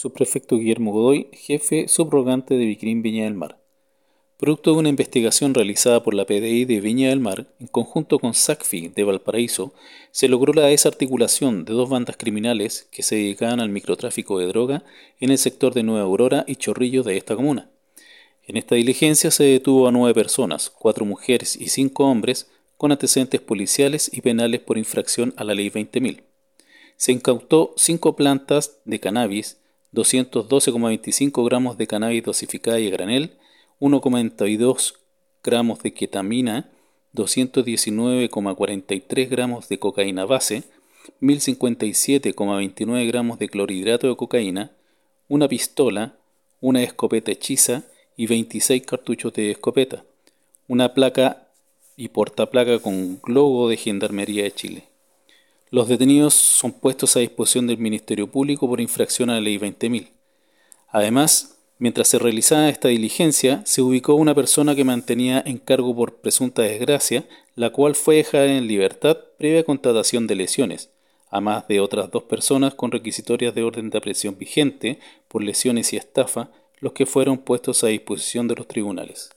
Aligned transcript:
Subprefecto 0.00 0.58
Guillermo 0.58 0.92
Godoy, 0.92 1.26
jefe 1.32 1.88
subrogante 1.88 2.54
de 2.54 2.66
Vicrim 2.66 3.02
Viña 3.02 3.24
del 3.24 3.34
Mar. 3.34 3.58
Producto 4.36 4.70
de 4.70 4.78
una 4.78 4.90
investigación 4.90 5.54
realizada 5.54 6.04
por 6.04 6.14
la 6.14 6.24
PDI 6.24 6.66
de 6.66 6.80
Viña 6.80 7.08
del 7.08 7.18
Mar, 7.18 7.48
en 7.58 7.66
conjunto 7.66 8.20
con 8.20 8.32
SACFI 8.32 8.92
de 8.94 9.02
Valparaíso, 9.02 9.74
se 10.12 10.28
logró 10.28 10.52
la 10.52 10.66
desarticulación 10.66 11.64
de 11.64 11.72
dos 11.72 11.90
bandas 11.90 12.16
criminales 12.16 12.86
que 12.92 13.02
se 13.02 13.16
dedicaban 13.16 13.58
al 13.58 13.70
microtráfico 13.70 14.38
de 14.38 14.46
droga 14.46 14.84
en 15.18 15.30
el 15.30 15.38
sector 15.38 15.74
de 15.74 15.82
Nueva 15.82 16.02
Aurora 16.02 16.44
y 16.46 16.54
Chorrillos 16.54 17.04
de 17.04 17.16
esta 17.16 17.34
comuna. 17.34 17.68
En 18.46 18.56
esta 18.56 18.76
diligencia 18.76 19.32
se 19.32 19.42
detuvo 19.42 19.88
a 19.88 19.90
nueve 19.90 20.14
personas, 20.14 20.70
cuatro 20.70 21.06
mujeres 21.06 21.56
y 21.56 21.70
cinco 21.70 22.04
hombres, 22.04 22.46
con 22.76 22.92
antecedentes 22.92 23.40
policiales 23.40 24.08
y 24.14 24.20
penales 24.20 24.60
por 24.60 24.78
infracción 24.78 25.34
a 25.36 25.42
la 25.42 25.56
Ley 25.56 25.70
20.000. 25.70 26.22
Se 26.96 27.10
incautó 27.10 27.74
cinco 27.76 28.14
plantas 28.14 28.78
de 28.84 29.00
cannabis, 29.00 29.57
212,25 29.92 31.44
gramos 31.44 31.78
de 31.78 31.86
cannabis 31.86 32.24
dosificada 32.24 32.78
y 32.78 32.90
granel, 32.90 33.38
1,92 33.80 34.94
gramos 35.42 35.82
de 35.82 35.94
ketamina, 35.94 36.70
219,43 37.14 39.28
gramos 39.28 39.68
de 39.68 39.78
cocaína 39.78 40.26
base, 40.26 40.64
1057,29 41.20 43.06
gramos 43.06 43.38
de 43.38 43.48
clorhidrato 43.48 44.08
de 44.08 44.16
cocaína, 44.16 44.72
una 45.28 45.48
pistola, 45.48 46.16
una 46.60 46.82
escopeta 46.82 47.30
hechiza 47.30 47.84
y 48.16 48.26
26 48.26 48.84
cartuchos 48.84 49.32
de 49.32 49.52
escopeta, 49.52 50.04
una 50.66 50.92
placa 50.92 51.48
y 51.96 52.08
portaplaca 52.08 52.78
con 52.78 53.20
logo 53.26 53.68
de 53.68 53.76
Gendarmería 53.76 54.44
de 54.44 54.52
Chile. 54.52 54.84
Los 55.70 55.88
detenidos 55.88 56.34
son 56.34 56.72
puestos 56.72 57.16
a 57.16 57.20
disposición 57.20 57.66
del 57.66 57.78
Ministerio 57.78 58.30
Público 58.30 58.68
por 58.68 58.80
infracción 58.80 59.30
a 59.30 59.34
la 59.34 59.40
Ley 59.40 59.58
20.000. 59.58 60.08
Además, 60.88 61.58
Mientras 61.80 62.08
se 62.08 62.18
realizaba 62.18 62.68
esta 62.68 62.88
diligencia, 62.88 63.62
se 63.64 63.82
ubicó 63.82 64.14
una 64.14 64.34
persona 64.34 64.74
que 64.74 64.82
mantenía 64.82 65.40
en 65.46 65.58
cargo 65.58 65.94
por 65.94 66.16
presunta 66.16 66.62
desgracia, 66.62 67.24
la 67.54 67.70
cual 67.70 67.94
fue 67.94 68.16
dejada 68.16 68.46
en 68.46 68.66
libertad 68.66 69.16
previa 69.38 69.62
contratación 69.62 70.26
de 70.26 70.34
lesiones, 70.34 70.90
a 71.30 71.40
más 71.40 71.68
de 71.68 71.78
otras 71.78 72.10
dos 72.10 72.24
personas 72.24 72.74
con 72.74 72.90
requisitorias 72.90 73.54
de 73.54 73.62
orden 73.62 73.90
de 73.90 73.98
aprehensión 73.98 74.36
vigente 74.36 74.98
por 75.28 75.44
lesiones 75.44 75.92
y 75.92 75.96
estafa, 75.96 76.50
los 76.80 76.94
que 76.94 77.06
fueron 77.06 77.38
puestos 77.38 77.84
a 77.84 77.88
disposición 77.88 78.48
de 78.48 78.56
los 78.56 78.66
tribunales. 78.66 79.30